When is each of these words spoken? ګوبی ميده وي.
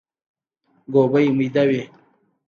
ګوبی 0.93 1.25
ميده 1.37 1.63
وي. 1.69 1.81